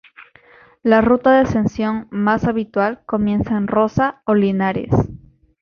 [0.81, 4.89] La ruta de ascensión más habitual comienza en Roza o Linares.